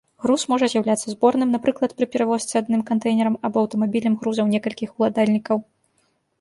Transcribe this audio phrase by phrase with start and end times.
[0.25, 5.57] Груз можа з'яўляцца зборным, напрыклад, пры перавозцы адным кантэйнерам або аўтамабілем грузаў некалькіх уладальнікаў.